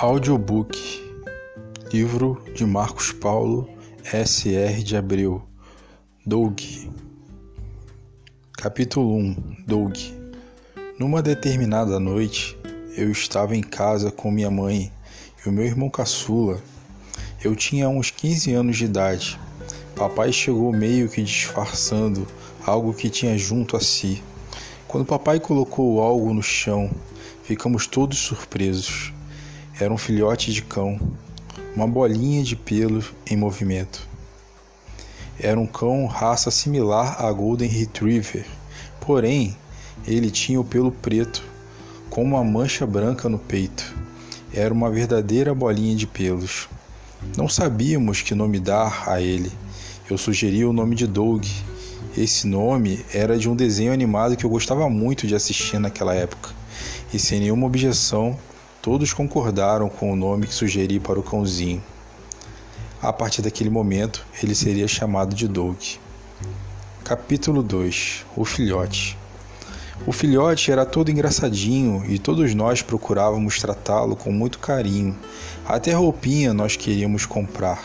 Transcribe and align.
Audiobook 0.00 0.78
Livro 1.92 2.40
de 2.54 2.64
Marcos 2.64 3.10
Paulo 3.10 3.68
S.R. 4.04 4.84
de 4.84 4.96
Abreu 4.96 5.42
Doug 6.24 6.56
Capítulo 8.52 9.16
1 9.16 9.56
Doug 9.66 9.96
Numa 11.00 11.20
determinada 11.20 11.98
noite, 11.98 12.56
eu 12.96 13.10
estava 13.10 13.56
em 13.56 13.60
casa 13.60 14.12
com 14.12 14.30
minha 14.30 14.52
mãe 14.52 14.92
e 15.44 15.48
o 15.48 15.52
meu 15.52 15.64
irmão 15.64 15.90
caçula. 15.90 16.62
Eu 17.42 17.56
tinha 17.56 17.88
uns 17.88 18.12
15 18.12 18.52
anos 18.52 18.76
de 18.76 18.84
idade. 18.84 19.36
Papai 19.96 20.32
chegou 20.32 20.72
meio 20.72 21.08
que 21.08 21.24
disfarçando 21.24 22.24
algo 22.64 22.94
que 22.94 23.10
tinha 23.10 23.36
junto 23.36 23.76
a 23.76 23.80
si. 23.80 24.22
Quando 24.86 25.04
papai 25.04 25.40
colocou 25.40 26.00
algo 26.00 26.32
no 26.32 26.42
chão, 26.42 26.88
ficamos 27.42 27.88
todos 27.88 28.16
surpresos. 28.16 29.12
Era 29.80 29.94
um 29.94 29.98
filhote 29.98 30.52
de 30.52 30.60
cão, 30.60 30.98
uma 31.76 31.86
bolinha 31.86 32.42
de 32.42 32.56
pelo 32.56 33.04
em 33.24 33.36
movimento. 33.36 34.08
Era 35.38 35.60
um 35.60 35.68
cão 35.68 36.04
raça 36.06 36.50
similar 36.50 37.24
a 37.24 37.30
Golden 37.30 37.68
Retriever, 37.68 38.44
porém 39.00 39.56
ele 40.04 40.32
tinha 40.32 40.60
o 40.60 40.64
pelo 40.64 40.90
preto, 40.90 41.44
com 42.10 42.24
uma 42.24 42.42
mancha 42.42 42.84
branca 42.84 43.28
no 43.28 43.38
peito. 43.38 43.94
Era 44.52 44.74
uma 44.74 44.90
verdadeira 44.90 45.54
bolinha 45.54 45.94
de 45.94 46.08
pelos. 46.08 46.68
Não 47.36 47.48
sabíamos 47.48 48.20
que 48.20 48.34
nome 48.34 48.58
dar 48.58 49.08
a 49.08 49.20
ele. 49.22 49.52
Eu 50.10 50.18
sugeri 50.18 50.64
o 50.64 50.72
nome 50.72 50.96
de 50.96 51.06
Doug. 51.06 51.44
Esse 52.16 52.48
nome 52.48 53.04
era 53.14 53.38
de 53.38 53.48
um 53.48 53.54
desenho 53.54 53.92
animado 53.92 54.36
que 54.36 54.44
eu 54.44 54.50
gostava 54.50 54.90
muito 54.90 55.24
de 55.24 55.36
assistir 55.36 55.78
naquela 55.78 56.14
época. 56.14 56.50
E 57.14 57.18
sem 57.18 57.38
nenhuma 57.38 57.66
objeção, 57.66 58.36
Todos 58.80 59.12
concordaram 59.12 59.88
com 59.88 60.12
o 60.12 60.16
nome 60.16 60.46
que 60.46 60.54
sugeri 60.54 61.00
para 61.00 61.18
o 61.18 61.22
cãozinho. 61.22 61.82
A 63.02 63.12
partir 63.12 63.42
daquele 63.42 63.70
momento, 63.70 64.24
ele 64.40 64.54
seria 64.54 64.86
chamado 64.86 65.34
de 65.34 65.48
Doug. 65.48 65.76
Capítulo 67.02 67.60
2 67.60 68.24
O 68.36 68.44
Filhote 68.44 69.18
O 70.06 70.12
filhote 70.12 70.70
era 70.70 70.86
todo 70.86 71.10
engraçadinho 71.10 72.04
e 72.08 72.20
todos 72.20 72.54
nós 72.54 72.80
procurávamos 72.80 73.58
tratá-lo 73.58 74.14
com 74.14 74.30
muito 74.30 74.60
carinho. 74.60 75.16
Até 75.66 75.92
roupinha 75.92 76.54
nós 76.54 76.76
queríamos 76.76 77.26
comprar. 77.26 77.82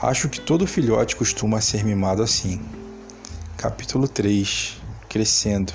Acho 0.00 0.28
que 0.28 0.40
todo 0.40 0.66
filhote 0.66 1.14
costuma 1.14 1.60
ser 1.60 1.84
mimado 1.84 2.24
assim. 2.24 2.60
Capítulo 3.56 4.08
3 4.08 4.78
Crescendo 5.08 5.72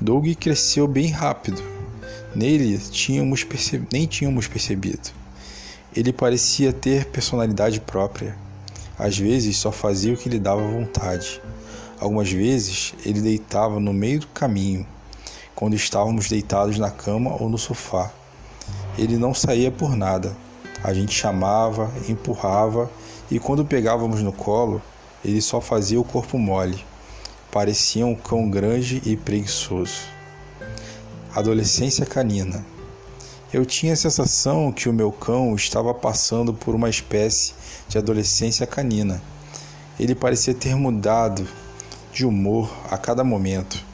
Doug 0.00 0.26
cresceu 0.34 0.88
bem 0.88 1.10
rápido 1.10 1.75
Nele 2.34 2.78
tínhamos 2.78 3.46
nem 3.92 4.06
tínhamos 4.06 4.46
percebido. 4.46 5.10
Ele 5.94 6.12
parecia 6.12 6.72
ter 6.72 7.06
personalidade 7.06 7.80
própria. 7.80 8.36
Às 8.98 9.18
vezes 9.18 9.56
só 9.56 9.72
fazia 9.72 10.12
o 10.12 10.16
que 10.16 10.28
lhe 10.28 10.38
dava 10.38 10.60
vontade. 10.60 11.40
Algumas 11.98 12.30
vezes 12.30 12.94
ele 13.04 13.20
deitava 13.22 13.80
no 13.80 13.92
meio 13.92 14.20
do 14.20 14.26
caminho, 14.28 14.86
quando 15.54 15.74
estávamos 15.74 16.28
deitados 16.28 16.78
na 16.78 16.90
cama 16.90 17.34
ou 17.40 17.48
no 17.48 17.56
sofá. 17.56 18.12
Ele 18.98 19.16
não 19.16 19.32
saía 19.32 19.70
por 19.70 19.96
nada. 19.96 20.36
A 20.84 20.92
gente 20.92 21.14
chamava, 21.14 21.90
empurrava 22.08 22.90
e 23.30 23.38
quando 23.38 23.64
pegávamos 23.64 24.22
no 24.22 24.32
colo, 24.32 24.82
ele 25.24 25.40
só 25.40 25.60
fazia 25.60 26.00
o 26.00 26.04
corpo 26.04 26.38
mole. 26.38 26.84
Parecia 27.50 28.04
um 28.04 28.14
cão 28.14 28.50
grande 28.50 29.02
e 29.06 29.16
preguiçoso. 29.16 30.15
Adolescência 31.36 32.06
canina. 32.06 32.64
Eu 33.52 33.66
tinha 33.66 33.92
a 33.92 33.96
sensação 33.96 34.72
que 34.72 34.88
o 34.88 34.92
meu 34.92 35.12
cão 35.12 35.54
estava 35.54 35.92
passando 35.92 36.54
por 36.54 36.74
uma 36.74 36.88
espécie 36.88 37.52
de 37.86 37.98
adolescência 37.98 38.66
canina. 38.66 39.22
Ele 40.00 40.14
parecia 40.14 40.54
ter 40.54 40.74
mudado 40.74 41.46
de 42.10 42.24
humor 42.24 42.74
a 42.90 42.96
cada 42.96 43.22
momento. 43.22 43.84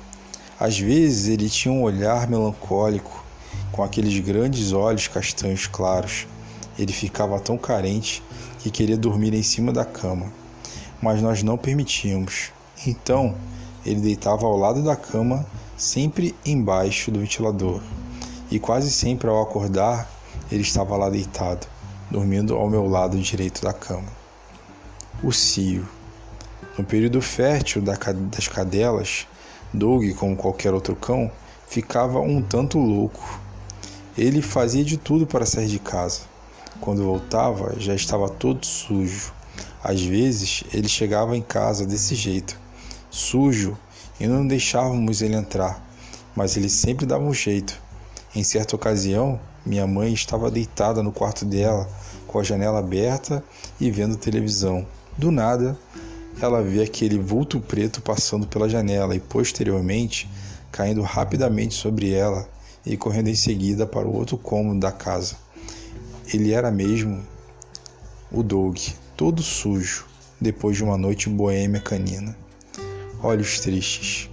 Às 0.57 0.79
vezes 0.79 1.27
ele 1.27 1.51
tinha 1.51 1.75
um 1.75 1.83
olhar 1.83 2.31
melancólico, 2.31 3.25
com 3.73 3.83
aqueles 3.83 4.17
grandes 4.21 4.71
olhos 4.71 5.09
castanhos 5.09 5.67
claros. 5.67 6.29
Ele 6.79 6.93
ficava 6.93 7.41
tão 7.41 7.59
carente 7.59 8.23
que 8.61 8.71
queria 8.71 8.97
dormir 8.97 9.35
em 9.35 9.43
cima 9.43 9.73
da 9.73 9.85
cama, 9.85 10.33
mas 11.03 11.21
nós 11.21 11.43
não 11.43 11.59
permitíamos. 11.59 12.53
Então, 12.87 13.35
ele 13.85 14.01
deitava 14.01 14.47
ao 14.47 14.57
lado 14.57 14.81
da 14.85 14.95
cama 14.95 15.45
sempre 15.83 16.33
embaixo 16.47 17.11
do 17.11 17.19
ventilador, 17.19 17.81
e 18.49 18.61
quase 18.61 18.89
sempre 18.89 19.29
ao 19.29 19.43
acordar 19.43 20.09
ele 20.51 20.63
estava 20.63 20.97
lá 20.97 21.11
deitado, 21.11 21.67
dormindo 22.09 22.55
ao 22.55 22.71
meu 22.71 22.87
lado 22.87 23.19
direito 23.19 23.61
da 23.63 23.73
cama. 23.73 24.07
O 25.25 25.33
cio. 25.33 25.85
No 26.79 26.85
período 26.85 27.21
fértil 27.21 27.83
das 27.83 28.47
cadelas, 28.47 29.27
Doug, 29.75 30.09
como 30.15 30.37
qualquer 30.37 30.73
outro 30.73 30.95
cão, 30.95 31.29
ficava 31.67 32.21
um 32.21 32.41
tanto 32.41 32.79
louco. 32.79 33.41
Ele 34.17 34.41
fazia 34.41 34.85
de 34.85 34.97
tudo 34.97 35.27
para 35.27 35.45
sair 35.45 35.67
de 35.67 35.81
casa. 35.81 36.21
Quando 36.81 37.03
voltava, 37.03 37.75
já 37.81 37.95
estava 37.95 38.29
todo 38.29 38.65
sujo. 38.65 39.33
Às 39.83 40.01
vezes, 40.01 40.63
ele 40.73 40.89
chegava 40.89 41.37
em 41.37 41.43
casa 41.43 41.85
desse 41.85 42.15
jeito, 42.15 42.57
sujo 43.11 43.77
e 44.21 44.27
não 44.27 44.47
deixávamos 44.47 45.23
ele 45.23 45.35
entrar, 45.35 45.85
mas 46.35 46.57
ele 46.57 46.69
sempre 46.69 47.07
dava 47.07 47.25
um 47.25 47.35
jeito. 47.35 47.81
Em 48.35 48.43
certa 48.43 48.77
ocasião, 48.77 49.39
minha 49.65 49.87
mãe 49.87 50.13
estava 50.13 50.51
deitada 50.51 51.03
no 51.03 51.13
quarto 51.13 51.45
dela, 51.45 51.89
com 52.27 52.39
a 52.39 52.43
janela 52.43 52.79
aberta 52.79 53.45
e 53.81 53.91
vendo 53.91 54.17
televisão. 54.17 54.87
Do 55.17 55.31
nada, 55.31 55.79
ela 56.41 56.63
vê 56.63 56.83
aquele 56.83 57.19
vulto 57.19 57.61
preto 57.61 58.01
passando 58.01 58.47
pela 58.47 58.69
janela 58.69 59.15
e, 59.15 59.21
posteriormente, 59.21 60.29
caindo 60.71 61.03
rapidamente 61.03 61.75
sobre 61.75 62.13
ela 62.13 62.49
e 62.85 62.97
correndo 62.97 63.29
em 63.29 63.35
seguida 63.35 63.87
para 63.87 64.09
o 64.09 64.17
outro 64.17 64.39
cômodo 64.39 64.81
da 64.81 64.91
casa. 64.91 65.37
Ele 66.33 66.53
era 66.53 66.71
mesmo 66.71 67.23
o 68.31 68.43
Doug, 68.43 68.79
todo 69.17 69.43
sujo, 69.43 70.07
depois 70.41 70.77
de 70.77 70.83
uma 70.83 70.97
noite 70.97 71.29
boêmia 71.29 71.81
canina 71.81 72.42
olhos 73.23 73.61
tristes. 73.61 74.29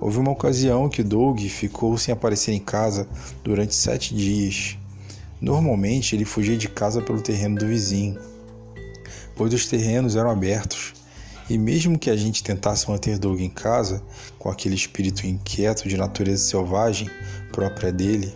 Houve 0.00 0.18
uma 0.18 0.30
ocasião 0.30 0.88
que 0.88 1.02
Doug 1.02 1.40
ficou 1.40 1.98
sem 1.98 2.12
aparecer 2.12 2.52
em 2.52 2.60
casa 2.60 3.08
durante 3.42 3.74
sete 3.74 4.14
dias. 4.14 4.78
Normalmente 5.40 6.14
ele 6.14 6.24
fugia 6.24 6.56
de 6.56 6.68
casa 6.68 7.02
pelo 7.02 7.20
terreno 7.20 7.58
do 7.58 7.66
vizinho, 7.66 8.18
pois 9.34 9.52
os 9.52 9.66
terrenos 9.66 10.14
eram 10.14 10.30
abertos. 10.30 10.94
E 11.50 11.56
mesmo 11.56 11.98
que 11.98 12.10
a 12.10 12.16
gente 12.16 12.44
tentasse 12.44 12.88
manter 12.88 13.18
Doug 13.18 13.40
em 13.40 13.48
casa, 13.48 14.02
com 14.38 14.50
aquele 14.50 14.74
espírito 14.74 15.26
inquieto 15.26 15.88
de 15.88 15.96
natureza 15.96 16.44
selvagem 16.44 17.10
própria 17.50 17.90
dele, 17.90 18.32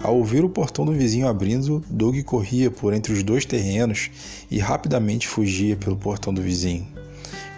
ao 0.00 0.16
ouvir 0.16 0.44
o 0.44 0.48
portão 0.48 0.84
do 0.84 0.92
vizinho 0.92 1.26
abrindo, 1.26 1.82
Doug 1.90 2.16
corria 2.22 2.70
por 2.70 2.94
entre 2.94 3.12
os 3.12 3.22
dois 3.22 3.44
terrenos 3.44 4.10
e 4.50 4.58
rapidamente 4.58 5.26
fugia 5.26 5.76
pelo 5.76 5.96
portão 5.96 6.32
do 6.32 6.42
vizinho. 6.42 6.86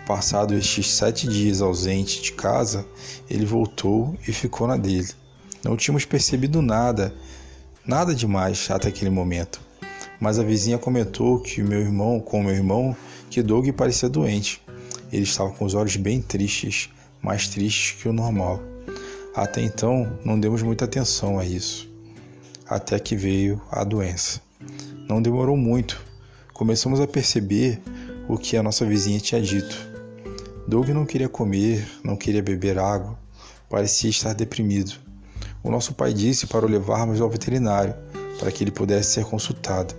Passado 0.07 0.55
estes 0.55 0.93
sete 0.93 1.27
dias 1.27 1.61
ausente 1.61 2.23
de 2.23 2.31
casa, 2.31 2.87
ele 3.29 3.45
voltou 3.45 4.17
e 4.29 4.33
ficou 4.33 4.69
na 4.69 4.77
dele. 4.77 5.09
Não 5.65 5.77
tínhamos 5.77 6.05
percebido 6.05 6.63
nada, 6.63 7.13
nada 7.85 8.15
demais 8.15 8.71
até 8.71 8.87
aquele 8.87 9.11
momento. 9.11 9.61
Mas 10.21 10.39
a 10.39 10.45
vizinha 10.45 10.79
comentou 10.79 11.41
que 11.41 11.61
meu 11.61 11.81
irmão, 11.81 12.21
com 12.21 12.41
meu 12.41 12.55
irmão, 12.55 12.97
que 13.29 13.43
Doug 13.43 13.69
parecia 13.73 14.09
doente. 14.09 14.63
Ele 15.13 15.25
estava 15.25 15.51
com 15.51 15.65
os 15.65 15.75
olhos 15.75 15.97
bem 15.97 16.23
tristes, 16.23 16.89
mais 17.21 17.49
tristes 17.49 18.01
que 18.01 18.09
o 18.09 18.13
normal. 18.13 18.63
Até 19.35 19.61
então, 19.61 20.17
não 20.25 20.39
demos 20.39 20.63
muita 20.63 20.85
atenção 20.85 21.37
a 21.37 21.45
isso. 21.45 21.91
Até 22.65 23.01
que 23.01 23.17
veio 23.17 23.61
a 23.73 23.83
doença. 23.83 24.41
Não 25.09 25.21
demorou 25.21 25.57
muito. 25.57 26.01
Começamos 26.53 27.01
a 27.01 27.09
perceber 27.09 27.83
o 28.29 28.39
que 28.39 28.57
a 28.57 28.63
nossa 28.63 28.87
vizinha 28.87 29.19
tinha 29.19 29.43
dito. 29.43 29.96
Doug 30.69 30.89
não 30.89 31.07
queria 31.07 31.29
comer, 31.29 31.87
não 32.03 32.17
queria 32.17 32.43
beber 32.43 32.77
água, 32.77 33.17
parecia 33.71 34.11
estar 34.11 34.33
deprimido. 34.33 34.95
O 35.63 35.71
nosso 35.71 35.95
pai 35.95 36.13
disse 36.13 36.49
para 36.49 36.67
o 36.67 36.69
levarmos 36.69 37.21
ao 37.21 37.31
veterinário, 37.31 37.95
para 38.41 38.51
que 38.51 38.65
ele 38.65 38.73
pudesse 38.73 39.13
ser 39.13 39.25
consultado. 39.25 39.95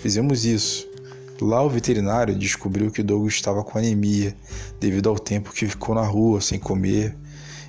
Fizemos 0.00 0.44
isso. 0.44 0.88
Lá 1.40 1.60
o 1.60 1.68
veterinário 1.68 2.36
descobriu 2.36 2.88
que 2.88 3.02
Doug 3.02 3.26
estava 3.26 3.64
com 3.64 3.78
anemia, 3.78 4.36
devido 4.78 5.08
ao 5.08 5.18
tempo 5.18 5.52
que 5.52 5.66
ficou 5.66 5.92
na 5.92 6.06
rua 6.06 6.40
sem 6.40 6.56
comer 6.56 7.16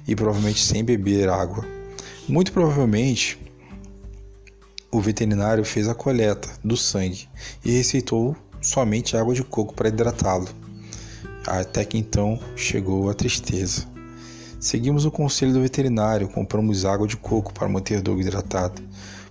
e 0.08 0.16
provavelmente 0.16 0.64
sem 0.64 0.84
beber 0.84 1.30
água. 1.30 1.66
Muito 2.30 2.52
provavelmente 2.52 3.40
o 4.92 5.02
veterinário 5.02 5.66
fez 5.66 5.88
a 5.88 5.96
coleta 5.96 6.48
do 6.64 6.78
sangue 6.78 7.28
e 7.66 7.72
receitou 7.72 8.36
somente 8.62 9.18
água 9.18 9.34
de 9.34 9.44
coco 9.44 9.74
para 9.74 9.90
hidratá-lo. 9.90 10.48
Até 11.46 11.84
que 11.84 11.98
então 11.98 12.40
chegou 12.56 13.10
a 13.10 13.14
tristeza. 13.14 13.86
Seguimos 14.60 15.04
o 15.04 15.12
conselho 15.12 15.52
do 15.52 15.62
veterinário, 15.62 16.30
compramos 16.30 16.86
água 16.86 17.06
de 17.06 17.18
coco 17.18 17.54
para 17.54 17.68
manter 17.68 18.02
Doug 18.02 18.22
hidratado. 18.22 18.82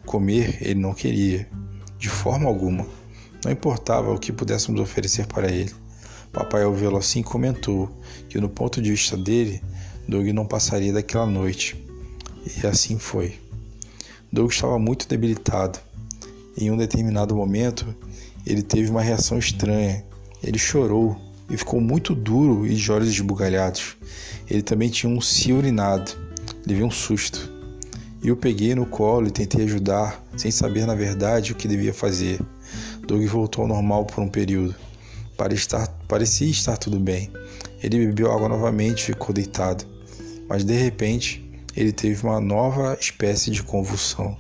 Comer 0.05 0.59
ele 0.61 0.81
não 0.81 0.93
queria, 0.93 1.49
de 1.99 2.11
forma 2.11 2.47
alguma. 2.47 2.87
Não 3.43 3.51
importava 3.51 4.13
o 4.13 4.19
que 4.19 4.31
pudéssemos 4.31 4.81
oferecer 4.81 5.27
para 5.27 5.51
ele. 5.51 5.73
Papai, 6.33 6.65
ao 6.65 6.75
vê-lo 6.75 6.99
assim, 6.99 7.23
comentou 7.23 7.91
que, 8.29 8.39
no 8.41 8.49
ponto 8.49 8.81
de 8.81 8.91
vista 8.91 9.17
dele, 9.17 9.63
Doug 10.07 10.27
não 10.29 10.47
passaria 10.47 10.93
daquela 10.93 11.27
noite. 11.27 11.83
E 12.63 12.67
assim 12.67 12.99
foi. 12.99 13.39
Doug 14.31 14.51
estava 14.51 14.79
muito 14.79 15.09
debilitado. 15.09 15.79
Em 16.59 16.71
um 16.71 16.77
determinado 16.77 17.35
momento, 17.35 17.95
ele 18.47 18.63
teve 18.63 18.91
uma 18.91 19.03
reação 19.03 19.39
estranha. 19.39 20.05
Ele 20.43 20.59
chorou 20.59 21.17
e 21.53 21.57
ficou 21.59 21.83
muito 21.83 22.15
duro 22.15 22.67
e 22.67 22.75
de 22.75 22.91
olhos 22.91 23.09
esbugalhados. 23.09 23.95
Ele 24.49 24.63
também 24.63 24.89
tinha 24.89 25.13
um 25.13 25.21
cio 25.21 25.59
urinado. 25.59 26.11
Levei 26.67 26.83
um 26.83 26.91
susto. 26.91 27.53
E 28.23 28.29
eu 28.29 28.37
peguei 28.37 28.75
no 28.75 28.87
colo 28.87 29.29
e 29.29 29.31
tentei 29.31 29.65
ajudar, 29.67 30.25
sem 30.35 30.51
saber 30.51 30.87
na 30.87 30.95
verdade 30.95 31.53
o 31.53 31.55
que 31.55 31.69
devia 31.69 31.93
fazer. 31.93 32.41
Doug 33.07 33.23
voltou 33.27 33.63
ao 33.63 33.69
normal 33.69 34.07
por 34.07 34.25
um 34.25 34.29
período. 34.29 34.75
Estar, 35.51 35.89
parecia 36.07 36.49
estar 36.49 36.77
tudo 36.77 37.01
bem. 37.01 37.29
Ele 37.83 38.07
bebeu 38.07 38.31
água 38.31 38.49
novamente 38.49 39.01
e 39.01 39.07
ficou 39.07 39.35
deitado. 39.35 39.85
Mas 40.49 40.63
de 40.63 40.75
repente, 40.75 41.45
ele 41.77 41.91
teve 41.91 42.23
uma 42.23 42.41
nova 42.41 42.97
espécie 42.99 43.51
de 43.51 43.61
convulsão. 43.63 44.37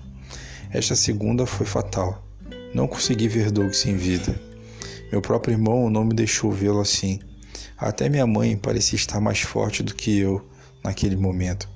Esta 0.70 0.94
segunda 0.94 1.44
foi 1.44 1.66
fatal. 1.66 2.24
Não 2.72 2.86
consegui 2.86 3.26
ver 3.26 3.50
Doug 3.50 3.72
sem 3.72 3.96
vida. 3.96 4.51
Meu 5.12 5.20
próprio 5.20 5.52
irmão 5.52 5.90
não 5.90 6.04
me 6.04 6.14
deixou 6.14 6.50
vê-lo 6.50 6.80
assim. 6.80 7.20
Até 7.76 8.08
minha 8.08 8.26
mãe 8.26 8.56
parecia 8.56 8.96
estar 8.96 9.20
mais 9.20 9.42
forte 9.42 9.82
do 9.82 9.94
que 9.94 10.18
eu 10.18 10.42
naquele 10.82 11.16
momento. 11.16 11.68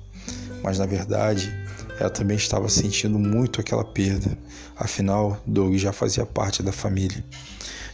Mas 0.63 0.79
na 0.79 0.87
verdade, 0.87 1.53
ela 1.99 2.09
também 2.09 2.35
estava 2.35 2.67
sentindo 2.67 3.19
muito 3.19 3.61
aquela 3.61 3.85
perda. 3.85 4.35
Afinal, 4.75 5.39
Doug 5.45 5.75
já 5.75 5.93
fazia 5.93 6.25
parte 6.25 6.63
da 6.63 6.71
família. 6.71 7.23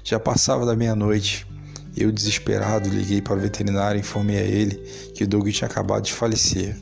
Já 0.01 0.17
passava 0.17 0.65
da 0.65 0.77
meia-noite. 0.77 1.45
Eu, 1.97 2.09
desesperado, 2.09 2.87
liguei 2.87 3.21
para 3.21 3.35
o 3.35 3.41
veterinário 3.41 3.97
e 3.97 3.99
informei 3.99 4.37
a 4.37 4.43
ele 4.43 4.77
que 5.13 5.25
Doug 5.25 5.49
tinha 5.49 5.69
acabado 5.69 6.05
de 6.05 6.13
falecer. 6.13 6.77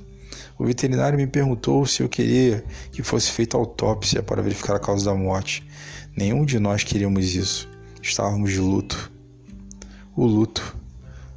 O 0.59 0.65
veterinário 0.65 1.17
me 1.17 1.25
perguntou 1.25 1.83
se 1.87 2.03
eu 2.03 2.07
queria 2.07 2.63
que 2.91 3.01
fosse 3.01 3.31
feita 3.31 3.57
autópsia 3.57 4.21
para 4.21 4.39
verificar 4.43 4.75
a 4.75 4.79
causa 4.79 5.05
da 5.05 5.15
morte. 5.15 5.65
Nenhum 6.15 6.45
de 6.45 6.59
nós 6.59 6.83
queríamos 6.83 7.33
isso. 7.33 7.70
Estávamos 8.01 8.51
de 8.51 8.59
luto. 8.59 9.11
O 10.15 10.25
luto 10.25 10.75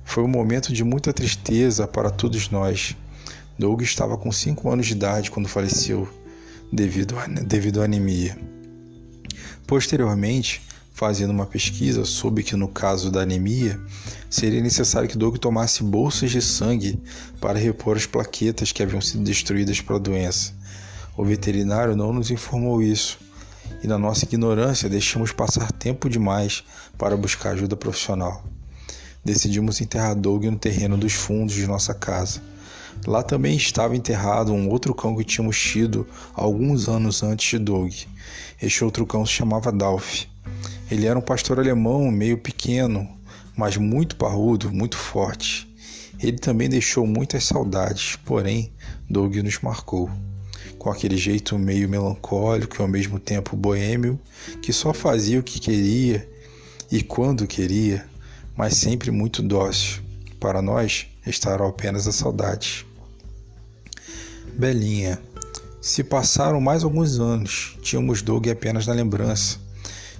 foi 0.02 0.24
um 0.24 0.28
momento 0.28 0.72
de 0.72 0.82
muita 0.82 1.12
tristeza 1.12 1.86
para 1.86 2.10
todos 2.10 2.48
nós. 2.48 2.96
Doug 3.58 3.82
estava 3.82 4.16
com 4.16 4.32
5 4.32 4.70
anos 4.70 4.86
de 4.86 4.92
idade 4.92 5.30
quando 5.30 5.46
faleceu, 5.46 6.08
devido 6.72 7.18
a, 7.18 7.26
devido 7.26 7.82
à 7.82 7.84
anemia. 7.84 8.36
Posteriormente, 9.66 10.62
fazendo 10.94 11.30
uma 11.30 11.44
pesquisa, 11.44 12.04
soube 12.06 12.42
que 12.42 12.56
no 12.56 12.68
caso 12.68 13.10
da 13.10 13.20
anemia, 13.20 13.78
seria 14.30 14.62
necessário 14.62 15.08
que 15.08 15.18
Doug 15.18 15.36
tomasse 15.36 15.82
bolsas 15.82 16.30
de 16.30 16.40
sangue 16.40 16.98
para 17.40 17.58
repor 17.58 17.96
as 17.96 18.06
plaquetas 18.06 18.72
que 18.72 18.82
haviam 18.82 19.02
sido 19.02 19.22
destruídas 19.22 19.82
pela 19.82 20.00
doença. 20.00 20.54
O 21.14 21.24
veterinário 21.24 21.94
não 21.94 22.12
nos 22.12 22.30
informou 22.30 22.82
isso, 22.82 23.18
e 23.82 23.86
na 23.86 23.98
nossa 23.98 24.24
ignorância 24.24 24.88
deixamos 24.88 25.32
passar 25.32 25.70
tempo 25.72 26.08
demais 26.08 26.64
para 26.96 27.16
buscar 27.16 27.50
ajuda 27.50 27.76
profissional. 27.76 28.44
Decidimos 29.24 29.80
enterrar 29.80 30.14
Doug 30.14 30.44
no 30.44 30.58
terreno 30.58 30.96
dos 30.96 31.14
fundos 31.14 31.54
de 31.54 31.66
nossa 31.66 31.94
casa. 31.94 32.42
Lá 33.06 33.22
também 33.22 33.56
estava 33.56 33.96
enterrado 33.96 34.52
um 34.52 34.68
outro 34.68 34.94
cão 34.94 35.16
que 35.16 35.24
tínhamos 35.24 35.58
tido 35.58 36.06
alguns 36.34 36.88
anos 36.88 37.22
antes 37.22 37.50
de 37.50 37.58
Doug. 37.58 37.92
Este 38.60 38.84
outro 38.84 39.06
cão 39.06 39.24
se 39.24 39.32
chamava 39.32 39.72
Dalf. 39.72 40.24
Ele 40.90 41.06
era 41.06 41.18
um 41.18 41.22
pastor 41.22 41.58
alemão 41.58 42.10
meio 42.10 42.38
pequeno, 42.38 43.08
mas 43.56 43.76
muito 43.76 44.16
parrudo, 44.16 44.72
muito 44.72 44.96
forte. 44.96 45.68
Ele 46.20 46.38
também 46.38 46.68
deixou 46.68 47.06
muitas 47.06 47.44
saudades, 47.44 48.16
porém, 48.24 48.72
Doug 49.08 49.36
nos 49.36 49.58
marcou. 49.60 50.10
Com 50.84 50.90
aquele 50.90 51.16
jeito 51.16 51.58
meio 51.58 51.88
melancólico 51.88 52.76
e 52.76 52.82
ao 52.82 52.86
mesmo 52.86 53.18
tempo 53.18 53.56
boêmio, 53.56 54.20
que 54.60 54.70
só 54.70 54.92
fazia 54.92 55.40
o 55.40 55.42
que 55.42 55.58
queria 55.58 56.28
e 56.92 57.02
quando 57.02 57.46
queria, 57.46 58.06
mas 58.54 58.76
sempre 58.76 59.10
muito 59.10 59.42
dócil. 59.42 60.02
Para 60.38 60.60
nós, 60.60 61.06
estará 61.26 61.66
apenas 61.66 62.06
a 62.06 62.12
saudade. 62.12 62.86
Belinha. 64.58 65.18
Se 65.80 66.04
passaram 66.04 66.60
mais 66.60 66.84
alguns 66.84 67.18
anos, 67.18 67.78
tínhamos 67.80 68.20
Doug 68.20 68.46
apenas 68.48 68.86
na 68.86 68.92
lembrança 68.92 69.58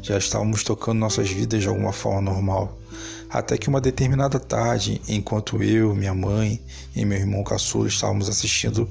já 0.05 0.19
estávamos 0.19 0.63
tocando 0.63 0.99
nossas 0.99 1.31
vidas 1.31 1.63
de 1.63 1.69
alguma 1.69 1.91
forma 1.91 2.21
normal. 2.21 2.79
Até 3.31 3.57
que 3.57 3.71
uma 3.71 3.81
determinada 3.81 4.39
tarde, 4.39 5.01
enquanto 5.09 5.63
eu, 5.63 5.95
minha 5.95 6.13
mãe 6.13 6.61
e 6.95 7.07
meu 7.07 7.17
irmão 7.17 7.43
caçula 7.43 7.89
estávamos 7.89 8.29
assistindo 8.29 8.87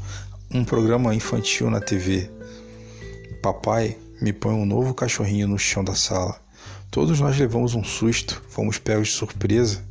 um 0.53 0.63
programa 0.63 1.15
infantil 1.15 1.67
na 1.67 1.81
TV, 1.81 2.29
papai 3.41 3.97
me 4.21 4.31
põe 4.31 4.53
um 4.53 4.67
novo 4.67 4.94
cachorrinho 4.94 5.47
no 5.47 5.57
chão 5.57 5.83
da 5.83 5.95
sala. 5.95 6.39
Todos 6.91 7.19
nós 7.19 7.39
levamos 7.39 7.73
um 7.73 7.83
susto, 7.83 8.39
fomos 8.50 8.77
pegos 8.77 9.07
de 9.07 9.13
surpresa. 9.15 9.83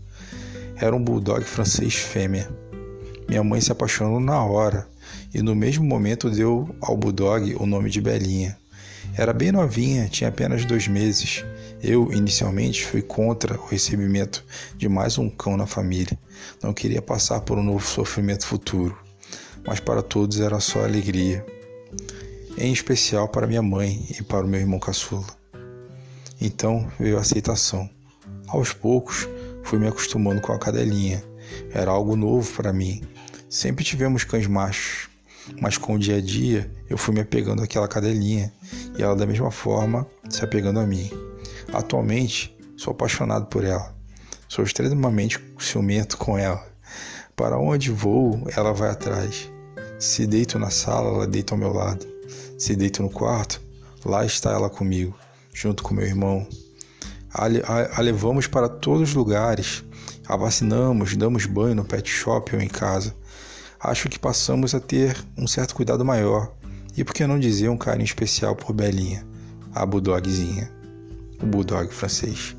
Era 0.76 0.94
um 0.94 1.02
bulldog 1.02 1.42
francês 1.42 1.96
fêmea. 1.96 2.48
Minha 3.28 3.42
mãe 3.42 3.60
se 3.60 3.72
apaixonou 3.72 4.20
na 4.20 4.40
hora 4.44 4.86
e 5.34 5.42
no 5.42 5.52
mesmo 5.52 5.84
momento 5.84 6.30
deu 6.30 6.72
ao 6.80 6.96
bulldog 6.96 7.56
o 7.56 7.66
nome 7.66 7.90
de 7.90 8.00
Belinha. 8.00 8.56
Era 9.16 9.32
bem 9.32 9.50
novinha, 9.50 10.08
tinha 10.08 10.28
apenas 10.28 10.64
dois 10.64 10.86
meses. 10.86 11.44
Eu, 11.82 12.12
inicialmente, 12.12 12.86
fui 12.86 13.02
contra 13.02 13.58
o 13.58 13.66
recebimento 13.66 14.44
de 14.76 14.88
mais 14.88 15.18
um 15.18 15.28
cão 15.28 15.56
na 15.56 15.66
família. 15.66 16.16
Não 16.62 16.72
queria 16.72 17.02
passar 17.02 17.40
por 17.40 17.58
um 17.58 17.64
novo 17.64 17.84
sofrimento 17.84 18.46
futuro. 18.46 19.01
Mas 19.66 19.80
para 19.80 20.02
todos 20.02 20.40
era 20.40 20.60
só 20.60 20.84
alegria. 20.84 21.44
Em 22.58 22.72
especial 22.72 23.28
para 23.28 23.46
minha 23.46 23.62
mãe 23.62 24.06
e 24.10 24.22
para 24.22 24.44
o 24.44 24.48
meu 24.48 24.60
irmão 24.60 24.78
caçula. 24.78 25.26
Então 26.40 26.90
veio 26.98 27.18
a 27.18 27.20
aceitação. 27.20 27.88
Aos 28.48 28.72
poucos, 28.72 29.28
fui 29.62 29.78
me 29.78 29.86
acostumando 29.86 30.40
com 30.40 30.52
a 30.52 30.58
cadelinha. 30.58 31.22
Era 31.72 31.90
algo 31.90 32.16
novo 32.16 32.52
para 32.52 32.72
mim. 32.72 33.02
Sempre 33.48 33.84
tivemos 33.84 34.24
cães 34.24 34.46
machos, 34.46 35.08
mas 35.60 35.76
com 35.78 35.94
o 35.94 35.98
dia 35.98 36.16
a 36.16 36.20
dia 36.20 36.70
eu 36.88 36.98
fui 36.98 37.14
me 37.14 37.20
apegando 37.20 37.62
àquela 37.62 37.86
cadelinha 37.86 38.52
e 38.98 39.02
ela 39.02 39.14
da 39.14 39.26
mesma 39.26 39.50
forma 39.50 40.06
se 40.28 40.42
apegando 40.44 40.80
a 40.80 40.86
mim. 40.86 41.10
Atualmente 41.72 42.56
sou 42.76 42.92
apaixonado 42.92 43.46
por 43.46 43.62
ela. 43.62 43.94
Sou 44.48 44.64
extremamente 44.64 45.38
ciumento 45.58 46.16
com 46.16 46.36
ela. 46.36 46.66
Para 47.36 47.58
onde 47.58 47.90
vou, 47.90 48.46
ela 48.56 48.72
vai 48.72 48.90
atrás. 48.90 49.51
Se 50.02 50.26
deito 50.26 50.58
na 50.58 50.68
sala, 50.68 51.14
ela 51.14 51.26
deita 51.28 51.54
ao 51.54 51.58
meu 51.58 51.72
lado. 51.72 52.04
Se 52.58 52.74
deito 52.74 53.02
no 53.02 53.08
quarto, 53.08 53.62
lá 54.04 54.26
está 54.26 54.50
ela 54.50 54.68
comigo, 54.68 55.16
junto 55.54 55.84
com 55.84 55.94
meu 55.94 56.04
irmão. 56.04 56.44
A, 57.32 57.46
a, 57.46 57.98
a 57.98 58.00
levamos 58.00 58.48
para 58.48 58.68
todos 58.68 59.10
os 59.10 59.14
lugares. 59.14 59.84
A 60.26 60.36
vacinamos, 60.36 61.16
damos 61.16 61.46
banho 61.46 61.76
no 61.76 61.84
pet 61.84 62.10
shop 62.10 62.56
ou 62.56 62.60
em 62.60 62.68
casa 62.68 63.14
acho 63.82 64.08
que 64.08 64.18
passamos 64.18 64.74
a 64.74 64.80
ter 64.80 65.16
um 65.36 65.46
certo 65.46 65.74
cuidado 65.74 66.04
maior 66.04 66.52
e, 66.96 67.02
por 67.02 67.12
que 67.14 67.26
não 67.26 67.38
dizer, 67.38 67.68
um 67.68 67.76
carinho 67.76 68.04
especial 68.04 68.54
por 68.54 68.72
Belinha, 68.72 69.26
a 69.74 69.84
bulldogzinha, 69.84 70.70
o 71.42 71.46
bulldog 71.46 71.92
francês. 71.92 72.54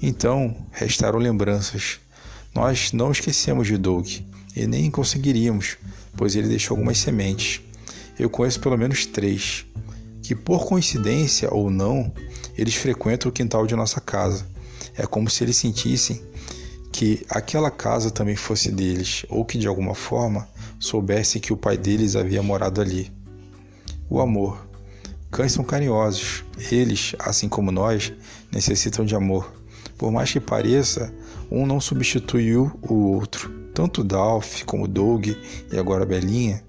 Então, 0.00 0.56
restaram 0.70 1.18
lembranças. 1.18 1.98
Nós 2.54 2.92
não 2.92 3.10
esquecemos 3.10 3.66
de 3.66 3.76
Doug 3.76 4.06
e 4.54 4.66
nem 4.66 4.90
conseguiríamos, 4.90 5.76
pois 6.16 6.36
ele 6.36 6.48
deixou 6.48 6.76
algumas 6.76 6.98
sementes. 6.98 7.60
Eu 8.18 8.30
conheço 8.30 8.60
pelo 8.60 8.78
menos 8.78 9.06
três, 9.06 9.66
que 10.22 10.34
por 10.34 10.66
coincidência 10.66 11.52
ou 11.52 11.70
não, 11.70 12.12
eles 12.56 12.74
frequentam 12.74 13.28
o 13.28 13.32
quintal 13.32 13.66
de 13.66 13.74
nossa 13.74 14.00
casa. 14.00 14.46
É 14.96 15.06
como 15.06 15.28
se 15.28 15.42
eles 15.42 15.56
sentissem 15.56 16.22
que 16.92 17.26
aquela 17.28 17.70
casa 17.70 18.10
também 18.10 18.36
fosse 18.36 18.70
deles, 18.70 19.26
ou 19.28 19.44
que 19.44 19.58
de 19.58 19.66
alguma 19.66 19.94
forma 19.94 20.48
soubesse 20.78 21.40
que 21.40 21.52
o 21.52 21.56
pai 21.56 21.76
deles 21.76 22.14
havia 22.14 22.42
morado 22.42 22.80
ali. 22.80 23.10
O 24.08 24.20
amor. 24.20 24.64
Cães 25.30 25.50
são 25.50 25.64
carinhosos. 25.64 26.44
Eles, 26.70 27.16
assim 27.18 27.48
como 27.48 27.72
nós, 27.72 28.12
necessitam 28.52 29.04
de 29.04 29.16
amor. 29.16 29.52
Por 29.98 30.12
mais 30.12 30.30
que 30.30 30.38
pareça, 30.38 31.12
um 31.50 31.66
não 31.66 31.80
substituiu 31.80 32.78
o 32.82 32.94
outro. 33.12 33.50
Tanto 33.74 34.04
Dolph 34.04 34.62
como 34.64 34.86
Doug 34.86 35.26
e 35.26 35.78
agora 35.78 36.06
Belinha 36.06 36.64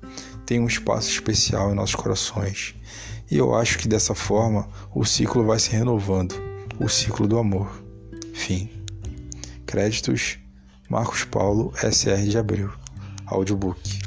têm 0.45 0.59
um 0.59 0.67
espaço 0.67 1.09
especial 1.09 1.71
em 1.71 1.75
nossos 1.75 1.95
corações. 1.95 2.75
E 3.29 3.37
eu 3.37 3.55
acho 3.55 3.77
que 3.77 3.87
dessa 3.87 4.13
forma 4.13 4.67
o 4.93 5.03
ciclo 5.03 5.45
vai 5.45 5.59
se 5.59 5.71
renovando 5.71 6.35
o 6.79 6.87
ciclo 6.87 7.27
do 7.27 7.37
amor. 7.37 7.83
Fim. 8.33 8.69
Créditos: 9.65 10.37
Marcos 10.89 11.23
Paulo, 11.23 11.73
SR 11.75 12.27
de 12.27 12.37
Abril. 12.37 12.71
Audiobook. 13.25 14.04